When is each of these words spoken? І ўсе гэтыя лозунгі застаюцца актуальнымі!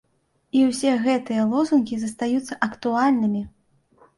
І 0.59 0.61
ўсе 0.69 0.93
гэтыя 1.03 1.43
лозунгі 1.51 1.95
застаюцца 2.05 2.59
актуальнымі! 2.69 3.45